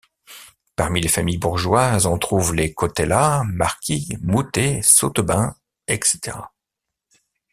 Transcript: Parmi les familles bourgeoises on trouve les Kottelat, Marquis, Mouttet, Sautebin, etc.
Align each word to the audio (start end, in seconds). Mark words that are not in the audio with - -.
Parmi 0.75 0.99
les 0.99 1.07
familles 1.07 1.37
bourgeoises 1.37 2.07
on 2.07 2.17
trouve 2.17 2.55
les 2.55 2.73
Kottelat, 2.73 3.43
Marquis, 3.45 4.09
Mouttet, 4.23 4.81
Sautebin, 4.81 5.55
etc. 5.87 6.37